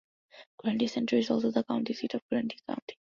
[0.57, 2.97] Grundy Center is also the county seat of Grundy County.